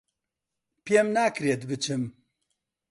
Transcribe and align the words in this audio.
پێم 0.85 1.07
ناکرێت 1.17 1.61
بچم 1.69 2.03